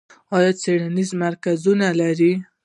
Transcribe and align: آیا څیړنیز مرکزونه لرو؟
آیا 0.35 0.51
څیړنیز 0.61 1.09
مرکزونه 1.23 1.85
لرو؟ 1.99 2.33